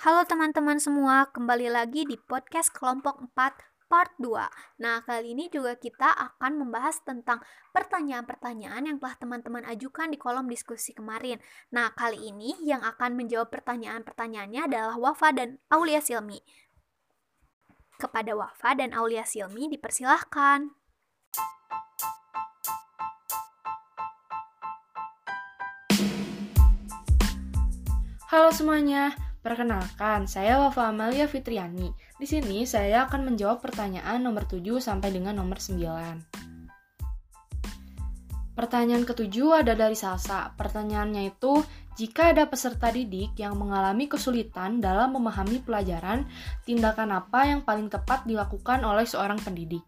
Halo 0.00 0.24
teman-teman 0.24 0.80
semua, 0.80 1.28
kembali 1.28 1.68
lagi 1.68 2.08
di 2.08 2.16
podcast 2.16 2.72
kelompok 2.72 3.20
4 3.36 3.84
part 3.84 4.08
2. 4.16 4.80
Nah, 4.80 5.04
kali 5.04 5.36
ini 5.36 5.52
juga 5.52 5.76
kita 5.76 6.08
akan 6.16 6.56
membahas 6.56 7.04
tentang 7.04 7.44
pertanyaan-pertanyaan 7.76 8.88
yang 8.88 8.96
telah 8.96 9.20
teman-teman 9.20 9.60
ajukan 9.68 10.08
di 10.08 10.16
kolom 10.16 10.48
diskusi 10.48 10.96
kemarin. 10.96 11.36
Nah, 11.76 11.92
kali 11.92 12.32
ini 12.32 12.56
yang 12.64 12.80
akan 12.80 13.12
menjawab 13.12 13.52
pertanyaan-pertanyaannya 13.52 14.72
adalah 14.72 14.96
Wafa 14.96 15.36
dan 15.36 15.60
Aulia 15.68 16.00
Silmi. 16.00 16.40
Kepada 18.00 18.32
Wafa 18.32 18.80
dan 18.80 18.96
Aulia 18.96 19.28
Silmi 19.28 19.68
dipersilahkan. 19.68 20.80
Halo 28.32 28.48
semuanya, 28.48 29.12
Perkenalkan, 29.40 30.28
saya 30.28 30.60
Wafa 30.60 30.92
Amalia 30.92 31.24
Fitriani. 31.24 31.88
Di 32.20 32.28
sini 32.28 32.68
saya 32.68 33.08
akan 33.08 33.32
menjawab 33.32 33.64
pertanyaan 33.64 34.20
nomor 34.20 34.44
7 34.44 34.84
sampai 34.84 35.16
dengan 35.16 35.40
nomor 35.40 35.56
9. 35.56 35.80
Pertanyaan 38.52 39.08
ketujuh 39.08 39.64
ada 39.64 39.72
dari 39.72 39.96
Salsa. 39.96 40.52
Pertanyaannya 40.60 41.32
itu, 41.32 41.64
jika 41.96 42.36
ada 42.36 42.44
peserta 42.52 42.92
didik 42.92 43.32
yang 43.40 43.56
mengalami 43.56 44.12
kesulitan 44.12 44.84
dalam 44.84 45.16
memahami 45.16 45.64
pelajaran, 45.64 46.28
tindakan 46.68 47.24
apa 47.24 47.48
yang 47.48 47.64
paling 47.64 47.88
tepat 47.88 48.28
dilakukan 48.28 48.84
oleh 48.84 49.08
seorang 49.08 49.40
pendidik? 49.40 49.80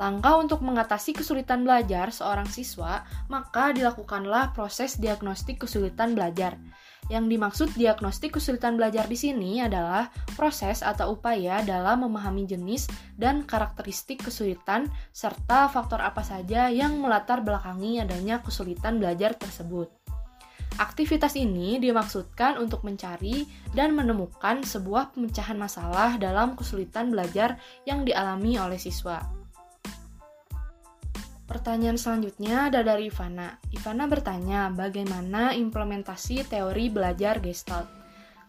Langkah 0.00 0.40
untuk 0.40 0.64
mengatasi 0.64 1.12
kesulitan 1.12 1.64
belajar 1.64 2.08
seorang 2.08 2.48
siswa, 2.48 3.04
maka 3.28 3.76
dilakukanlah 3.76 4.56
proses 4.56 4.96
diagnostik 4.96 5.60
kesulitan 5.64 6.16
belajar. 6.16 6.56
Yang 7.06 7.24
dimaksud 7.38 7.68
diagnostik 7.78 8.34
kesulitan 8.34 8.74
belajar 8.74 9.06
di 9.06 9.14
sini 9.14 9.62
adalah 9.62 10.10
proses 10.34 10.82
atau 10.82 11.14
upaya 11.14 11.62
dalam 11.62 12.02
memahami 12.02 12.50
jenis 12.50 12.90
dan 13.14 13.46
karakteristik 13.46 14.26
kesulitan 14.26 14.90
serta 15.14 15.70
faktor 15.70 16.02
apa 16.02 16.26
saja 16.26 16.66
yang 16.66 16.98
melatar 16.98 17.46
belakangi 17.46 18.02
adanya 18.02 18.42
kesulitan 18.42 18.98
belajar 18.98 19.38
tersebut. 19.38 19.86
Aktivitas 20.76 21.38
ini 21.38 21.80
dimaksudkan 21.80 22.60
untuk 22.60 22.84
mencari 22.84 23.48
dan 23.72 23.96
menemukan 23.96 24.60
sebuah 24.60 25.14
pemecahan 25.14 25.56
masalah 25.56 26.20
dalam 26.20 26.52
kesulitan 26.52 27.08
belajar 27.08 27.56
yang 27.88 28.04
dialami 28.04 28.60
oleh 28.60 28.76
siswa. 28.76 29.45
Pertanyaan 31.56 31.96
selanjutnya 31.96 32.68
ada 32.68 32.84
dari 32.84 33.08
Ivana. 33.08 33.56
Ivana 33.72 34.04
bertanya, 34.04 34.68
bagaimana 34.68 35.56
implementasi 35.56 36.44
teori 36.44 36.92
belajar 36.92 37.40
Gestalt? 37.40 37.88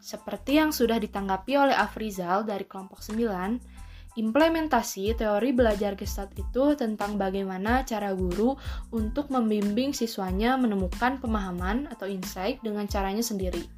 Seperti 0.04 0.60
yang 0.60 0.76
sudah 0.76 1.00
ditanggapi 1.00 1.56
oleh 1.56 1.72
Afrizal 1.72 2.44
dari 2.44 2.68
kelompok 2.68 3.00
9, 3.00 4.20
implementasi 4.20 5.16
teori 5.16 5.56
belajar 5.56 5.96
Gestalt 5.96 6.36
itu 6.36 6.76
tentang 6.76 7.16
bagaimana 7.16 7.88
cara 7.88 8.12
guru 8.12 8.60
untuk 8.92 9.32
membimbing 9.32 9.96
siswanya 9.96 10.60
menemukan 10.60 11.24
pemahaman 11.24 11.88
atau 11.88 12.12
insight 12.12 12.60
dengan 12.60 12.92
caranya 12.92 13.24
sendiri. 13.24 13.72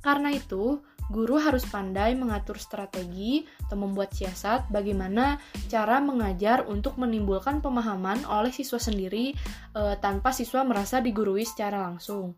Karena 0.00 0.32
itu, 0.32 0.80
guru 1.06 1.38
harus 1.38 1.62
pandai 1.66 2.18
mengatur 2.18 2.58
strategi 2.58 3.46
atau 3.66 3.78
membuat 3.78 4.10
siasat 4.10 4.66
bagaimana 4.70 5.38
cara 5.70 6.02
mengajar 6.02 6.66
untuk 6.66 6.98
menimbulkan 6.98 7.62
pemahaman 7.62 8.26
oleh 8.26 8.50
siswa 8.50 8.82
sendiri 8.82 9.34
e, 9.72 9.82
tanpa 10.02 10.34
siswa 10.34 10.66
merasa 10.66 10.98
digurui 10.98 11.46
secara 11.46 11.78
langsung. 11.78 12.34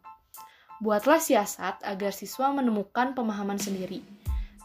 Buatlah 0.78 1.18
siasat 1.18 1.82
agar 1.82 2.12
siswa 2.14 2.52
menemukan 2.54 3.16
pemahaman 3.16 3.58
sendiri. 3.58 4.04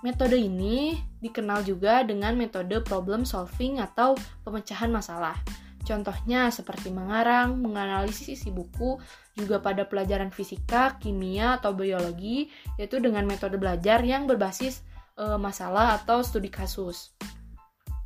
Metode 0.03 0.35
ini 0.35 0.99
dikenal 1.23 1.63
juga 1.63 2.03
dengan 2.03 2.35
metode 2.35 2.83
problem 2.83 3.23
solving 3.23 3.79
atau 3.79 4.19
pemecahan 4.43 4.91
masalah. 4.91 5.39
Contohnya 5.83 6.47
seperti 6.47 6.95
mengarang, 6.95 7.59
menganalisis 7.59 8.39
isi 8.39 8.49
buku, 8.55 8.95
juga 9.35 9.59
pada 9.59 9.83
pelajaran 9.83 10.31
fisika, 10.31 10.95
kimia, 10.95 11.59
atau 11.59 11.75
biologi, 11.75 12.47
yaitu 12.79 13.03
dengan 13.03 13.27
metode 13.27 13.59
belajar 13.59 13.99
yang 13.99 14.23
berbasis 14.23 14.79
e, 15.19 15.35
masalah 15.35 15.99
atau 15.99 16.23
studi 16.23 16.47
kasus. 16.47 17.11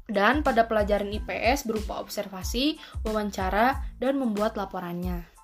Dan 0.09 0.41
pada 0.41 0.65
pelajaran 0.65 1.13
IPS 1.13 1.69
berupa 1.69 2.01
observasi, 2.01 2.81
wawancara, 3.05 3.77
dan 4.01 4.17
membuat 4.17 4.57
laporannya. 4.57 5.37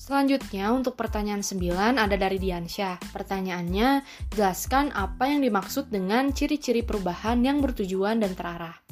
Selanjutnya 0.00 0.72
untuk 0.72 0.96
pertanyaan 0.96 1.44
9 1.44 2.00
ada 2.00 2.16
dari 2.16 2.40
Diansyah. 2.40 3.12
Pertanyaannya, 3.12 4.00
jelaskan 4.32 4.90
apa 4.96 5.28
yang 5.28 5.44
dimaksud 5.44 5.92
dengan 5.92 6.32
ciri-ciri 6.32 6.80
perubahan 6.80 7.44
yang 7.44 7.60
bertujuan 7.60 8.18
dan 8.24 8.32
terarah. 8.32 8.89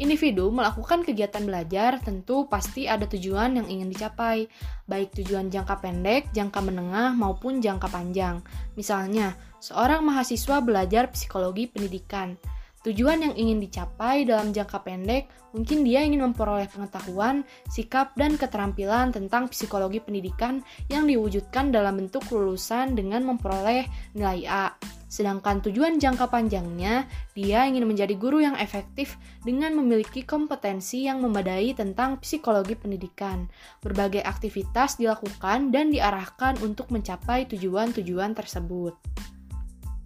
Individu 0.00 0.48
melakukan 0.48 1.04
kegiatan 1.04 1.44
belajar 1.44 2.00
tentu 2.00 2.48
pasti 2.48 2.88
ada 2.88 3.04
tujuan 3.04 3.60
yang 3.60 3.68
ingin 3.68 3.92
dicapai, 3.92 4.48
baik 4.88 5.12
tujuan 5.12 5.52
jangka 5.52 5.76
pendek, 5.76 6.32
jangka 6.32 6.56
menengah, 6.64 7.12
maupun 7.12 7.60
jangka 7.60 7.84
panjang. 7.92 8.40
Misalnya, 8.80 9.36
seorang 9.60 10.00
mahasiswa 10.00 10.64
belajar 10.64 11.12
psikologi 11.12 11.68
pendidikan. 11.68 12.40
Tujuan 12.80 13.20
yang 13.20 13.36
ingin 13.36 13.60
dicapai 13.60 14.24
dalam 14.24 14.56
jangka 14.56 14.80
pendek 14.80 15.28
mungkin 15.52 15.84
dia 15.84 16.00
ingin 16.00 16.24
memperoleh 16.32 16.64
pengetahuan, 16.72 17.44
sikap, 17.68 18.16
dan 18.16 18.40
keterampilan 18.40 19.12
tentang 19.12 19.52
psikologi 19.52 20.00
pendidikan 20.00 20.64
yang 20.88 21.04
diwujudkan 21.04 21.68
dalam 21.68 22.00
bentuk 22.00 22.24
lulusan 22.32 22.96
dengan 22.96 23.28
memperoleh 23.28 23.84
nilai 24.16 24.40
A. 24.48 24.66
Sedangkan 25.10 25.60
tujuan 25.60 26.00
jangka 26.00 26.32
panjangnya, 26.32 27.04
dia 27.36 27.68
ingin 27.68 27.84
menjadi 27.84 28.16
guru 28.16 28.40
yang 28.40 28.56
efektif 28.56 29.20
dengan 29.44 29.76
memiliki 29.76 30.24
kompetensi 30.24 31.04
yang 31.04 31.20
memadai 31.20 31.76
tentang 31.76 32.16
psikologi 32.22 32.78
pendidikan. 32.78 33.50
Berbagai 33.84 34.24
aktivitas 34.24 34.96
dilakukan 34.96 35.68
dan 35.68 35.92
diarahkan 35.92 36.62
untuk 36.64 36.88
mencapai 36.94 37.44
tujuan-tujuan 37.50 38.32
tersebut. 38.38 38.94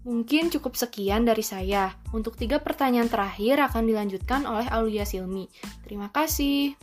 Mungkin 0.04 0.52
cukup 0.52 0.76
sekian 0.76 1.24
dari 1.24 1.40
saya. 1.40 1.96
Untuk 2.12 2.36
tiga 2.36 2.60
pertanyaan 2.60 3.08
terakhir 3.08 3.56
akan 3.56 3.88
dilanjutkan 3.88 4.44
oleh 4.44 4.68
Aulia 4.68 5.08
Silmi. 5.08 5.48
Terima 5.80 6.12
kasih. 6.12 6.76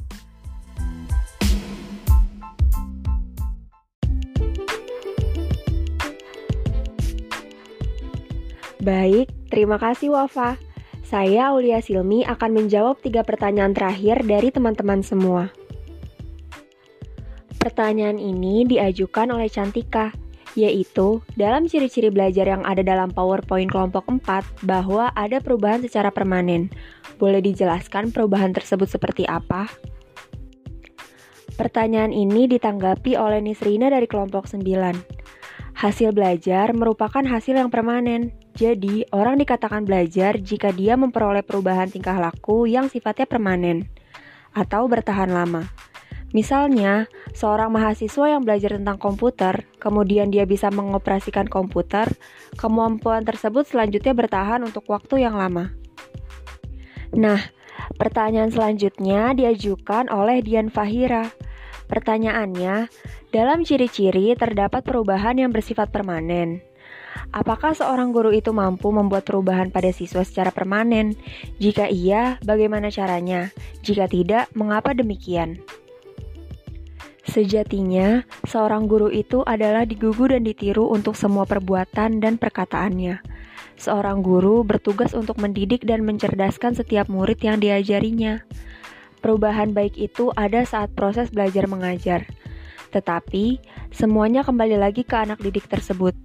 Baik, 8.82 9.30
terima 9.54 9.78
kasih 9.78 10.10
Wafa. 10.18 10.58
Saya 11.06 11.54
Aulia 11.54 11.78
Silmi 11.86 12.26
akan 12.26 12.58
menjawab 12.58 13.06
tiga 13.06 13.22
pertanyaan 13.22 13.78
terakhir 13.78 14.26
dari 14.26 14.50
teman-teman 14.50 15.06
semua. 15.06 15.54
Pertanyaan 17.62 18.18
ini 18.18 18.66
diajukan 18.66 19.30
oleh 19.30 19.46
Cantika, 19.46 20.10
yaitu 20.54 21.24
dalam 21.40 21.68
ciri-ciri 21.68 22.12
belajar 22.12 22.48
yang 22.48 22.64
ada 22.68 22.84
dalam 22.84 23.12
PowerPoint 23.12 23.72
kelompok 23.72 24.08
4 24.08 24.68
bahwa 24.68 25.10
ada 25.16 25.40
perubahan 25.40 25.84
secara 25.84 26.12
permanen. 26.12 26.68
Boleh 27.22 27.40
dijelaskan 27.40 28.12
perubahan 28.12 28.52
tersebut 28.52 28.90
seperti 28.90 29.24
apa? 29.30 29.70
Pertanyaan 31.56 32.10
ini 32.10 32.50
ditanggapi 32.50 33.14
oleh 33.20 33.38
Nisrina 33.44 33.92
dari 33.92 34.10
kelompok 34.10 34.50
9. 34.50 35.22
Hasil 35.78 36.10
belajar 36.12 36.74
merupakan 36.76 37.24
hasil 37.24 37.58
yang 37.58 37.70
permanen. 37.72 38.34
Jadi, 38.58 39.08
orang 39.16 39.40
dikatakan 39.40 39.88
belajar 39.88 40.36
jika 40.42 40.76
dia 40.76 41.00
memperoleh 41.00 41.42
perubahan 41.42 41.88
tingkah 41.88 42.20
laku 42.20 42.68
yang 42.68 42.92
sifatnya 42.92 43.24
permanen 43.26 43.88
atau 44.52 44.86
bertahan 44.92 45.32
lama. 45.32 45.64
Misalnya, 46.32 47.12
seorang 47.36 47.76
mahasiswa 47.76 48.26
yang 48.32 48.48
belajar 48.48 48.80
tentang 48.80 48.96
komputer, 48.96 49.68
kemudian 49.84 50.32
dia 50.32 50.48
bisa 50.48 50.72
mengoperasikan 50.72 51.52
komputer, 51.52 52.08
kemampuan 52.56 53.28
tersebut 53.28 53.68
selanjutnya 53.68 54.16
bertahan 54.16 54.64
untuk 54.64 54.88
waktu 54.88 55.28
yang 55.28 55.36
lama. 55.36 55.76
Nah, 57.12 57.40
pertanyaan 58.00 58.48
selanjutnya 58.48 59.36
diajukan 59.36 60.08
oleh 60.08 60.40
Dian 60.40 60.72
Fahira. 60.72 61.28
Pertanyaannya, 61.92 62.88
dalam 63.36 63.68
ciri-ciri 63.68 64.32
terdapat 64.40 64.88
perubahan 64.88 65.36
yang 65.36 65.52
bersifat 65.52 65.92
permanen. 65.92 66.64
Apakah 67.36 67.76
seorang 67.76 68.16
guru 68.16 68.32
itu 68.32 68.56
mampu 68.56 68.92
membuat 68.92 69.28
perubahan 69.28 69.72
pada 69.72 69.92
siswa 69.92 70.24
secara 70.24 70.52
permanen? 70.56 71.16
Jika 71.60 71.92
iya, 71.92 72.40
bagaimana 72.44 72.88
caranya? 72.88 73.52
Jika 73.84 74.08
tidak, 74.08 74.48
mengapa 74.56 74.96
demikian? 74.96 75.60
Sejatinya, 77.22 78.26
seorang 78.50 78.90
guru 78.90 79.14
itu 79.14 79.46
adalah 79.46 79.86
digugu 79.86 80.34
dan 80.34 80.42
ditiru 80.42 80.90
untuk 80.90 81.14
semua 81.14 81.46
perbuatan 81.46 82.18
dan 82.18 82.42
perkataannya. 82.42 83.22
Seorang 83.78 84.26
guru 84.26 84.66
bertugas 84.66 85.14
untuk 85.14 85.38
mendidik 85.38 85.86
dan 85.86 86.02
mencerdaskan 86.02 86.74
setiap 86.74 87.06
murid 87.10 87.38
yang 87.46 87.62
diajarinya. 87.62 88.42
Perubahan 89.22 89.70
baik 89.70 90.02
itu 90.02 90.34
ada 90.34 90.66
saat 90.66 90.90
proses 90.98 91.30
belajar 91.30 91.70
mengajar. 91.70 92.26
Tetapi, 92.90 93.62
semuanya 93.94 94.42
kembali 94.42 94.82
lagi 94.82 95.06
ke 95.06 95.14
anak 95.14 95.40
didik 95.40 95.70
tersebut. 95.70 96.18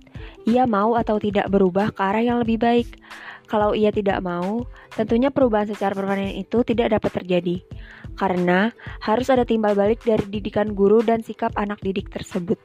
ia 0.46 0.62
mau 0.62 0.94
atau 0.94 1.18
tidak 1.18 1.50
berubah 1.50 1.90
ke 1.90 2.00
arah 2.06 2.22
yang 2.22 2.38
lebih 2.38 2.62
baik. 2.62 3.02
Kalau 3.50 3.74
ia 3.74 3.90
tidak 3.90 4.22
mau, 4.22 4.62
tentunya 4.94 5.30
perubahan 5.30 5.66
secara 5.66 5.90
permanen 5.90 6.34
itu 6.38 6.62
tidak 6.62 6.98
dapat 6.98 7.22
terjadi. 7.22 7.66
Karena 8.16 8.72
harus 9.04 9.28
ada 9.28 9.44
timbal 9.44 9.76
balik 9.76 10.00
dari 10.02 10.24
didikan 10.28 10.72
guru 10.72 11.04
dan 11.04 11.20
sikap 11.20 11.52
anak 11.60 11.80
didik 11.84 12.08
tersebut. 12.08 12.56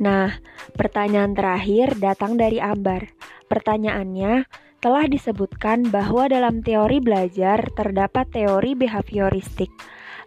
Nah, 0.00 0.32
pertanyaan 0.76 1.36
terakhir 1.36 1.96
datang 2.00 2.40
dari 2.40 2.56
Ambar. 2.60 3.08
Pertanyaannya, 3.48 4.48
telah 4.80 5.04
disebutkan 5.04 5.92
bahwa 5.92 6.24
dalam 6.32 6.64
teori 6.64 7.04
belajar 7.04 7.68
terdapat 7.76 8.32
teori 8.32 8.72
behavioristik. 8.72 9.68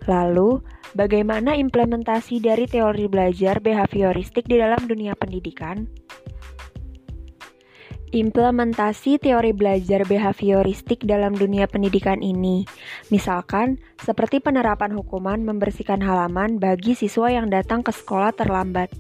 Lalu, 0.06 0.62
bagaimana 0.94 1.58
implementasi 1.58 2.38
dari 2.38 2.70
teori 2.70 3.10
belajar 3.10 3.58
behavioristik 3.64 4.46
di 4.46 4.62
dalam 4.62 4.86
dunia 4.86 5.18
pendidikan? 5.18 5.90
Implementasi 8.14 9.18
teori 9.18 9.58
belajar 9.58 10.06
behavioristik 10.06 11.02
dalam 11.02 11.34
dunia 11.34 11.66
pendidikan 11.66 12.22
ini, 12.22 12.62
misalkan 13.10 13.82
seperti 14.06 14.38
penerapan 14.38 14.94
hukuman 14.94 15.42
membersihkan 15.42 15.98
halaman 15.98 16.62
bagi 16.62 16.94
siswa 16.94 17.34
yang 17.34 17.50
datang 17.50 17.82
ke 17.82 17.90
sekolah 17.90 18.30
terlambat 18.38 18.94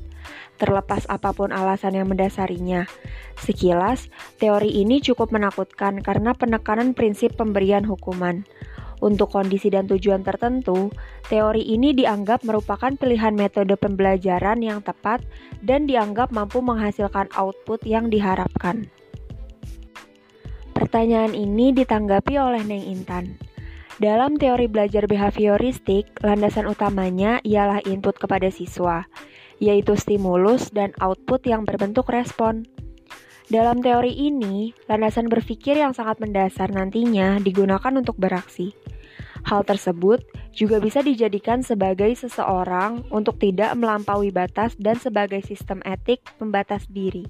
terlepas 0.57 1.05
apa 1.13 1.29
pun 1.29 1.53
alasan 1.53 1.93
yang 1.93 2.09
mendasarinya. 2.09 2.89
Sekilas, 3.37 4.09
teori 4.41 4.81
ini 4.81 4.97
cukup 4.97 5.29
menakutkan 5.29 6.01
karena 6.01 6.33
penekanan 6.33 6.97
prinsip 6.97 7.37
pemberian 7.37 7.85
hukuman. 7.85 8.41
Untuk 8.97 9.29
kondisi 9.29 9.69
dan 9.69 9.85
tujuan 9.85 10.25
tertentu, 10.25 10.89
teori 11.29 11.61
ini 11.61 11.93
dianggap 11.93 12.41
merupakan 12.47 12.89
pilihan 12.97 13.37
metode 13.37 13.77
pembelajaran 13.77 14.63
yang 14.63 14.81
tepat 14.81 15.21
dan 15.61 15.85
dianggap 15.85 16.33
mampu 16.33 16.65
menghasilkan 16.65 17.29
output 17.37 17.83
yang 17.85 18.09
diharapkan. 18.09 18.89
Pertanyaan 20.93 21.33
ini 21.33 21.73
ditanggapi 21.73 22.37
oleh 22.37 22.61
Neng 22.69 22.85
Intan. 22.85 23.41
Dalam 23.97 24.37
teori 24.37 24.69
belajar 24.69 25.09
behavioristik, 25.09 26.21
landasan 26.21 26.69
utamanya 26.69 27.41
ialah 27.41 27.81
input 27.89 28.21
kepada 28.21 28.53
siswa 28.53 29.01
yaitu 29.57 29.97
stimulus 29.97 30.69
dan 30.69 30.93
output 31.01 31.49
yang 31.49 31.65
berbentuk 31.65 32.13
respon. 32.13 32.69
Dalam 33.49 33.81
teori 33.81 34.13
ini, 34.13 34.77
landasan 34.85 35.33
berpikir 35.33 35.81
yang 35.81 35.97
sangat 35.97 36.21
mendasar 36.21 36.69
nantinya 36.69 37.41
digunakan 37.41 37.97
untuk 37.97 38.21
beraksi. 38.21 38.77
Hal 39.49 39.65
tersebut 39.65 40.21
juga 40.53 40.77
bisa 40.77 41.01
dijadikan 41.01 41.65
sebagai 41.65 42.13
seseorang 42.13 43.01
untuk 43.09 43.41
tidak 43.41 43.73
melampaui 43.81 44.29
batas 44.29 44.77
dan 44.77 45.01
sebagai 45.01 45.41
sistem 45.41 45.81
etik 45.89 46.21
pembatas 46.37 46.85
diri. 46.85 47.25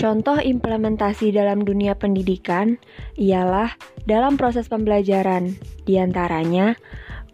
Contoh 0.00 0.40
implementasi 0.40 1.28
dalam 1.28 1.60
dunia 1.60 1.92
pendidikan 1.92 2.80
ialah 3.20 3.76
dalam 4.08 4.40
proses 4.40 4.64
pembelajaran, 4.64 5.60
di 5.84 6.00
antaranya 6.00 6.72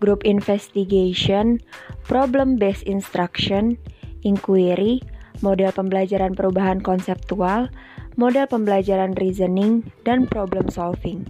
group 0.03 0.27
investigation, 0.27 1.63
problem-based 2.11 2.83
instruction, 2.91 3.79
inquiry, 4.27 4.99
model 5.47 5.71
pembelajaran 5.71 6.35
perubahan 6.35 6.83
konseptual, 6.83 7.71
model 8.19 8.51
pembelajaran 8.51 9.15
reasoning, 9.15 9.87
dan 10.03 10.27
problem 10.27 10.67
solving. 10.67 11.23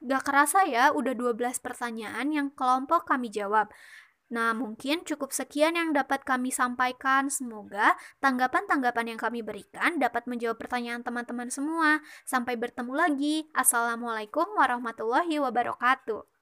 Gak 0.00 0.24
kerasa 0.24 0.64
ya, 0.64 0.96
udah 0.96 1.12
12 1.12 1.60
pertanyaan 1.60 2.32
yang 2.32 2.48
kelompok 2.56 3.04
kami 3.04 3.28
jawab. 3.28 3.68
Nah, 4.34 4.50
mungkin 4.50 5.06
cukup 5.06 5.30
sekian 5.30 5.78
yang 5.78 5.94
dapat 5.94 6.26
kami 6.26 6.50
sampaikan. 6.50 7.30
Semoga 7.30 7.94
tanggapan-tanggapan 8.18 9.14
yang 9.14 9.20
kami 9.22 9.46
berikan 9.46 10.02
dapat 10.02 10.26
menjawab 10.26 10.58
pertanyaan 10.58 11.06
teman-teman 11.06 11.54
semua. 11.54 12.02
Sampai 12.26 12.58
bertemu 12.58 12.92
lagi. 12.98 13.46
Assalamualaikum 13.54 14.58
warahmatullahi 14.58 15.38
wabarakatuh. 15.38 16.33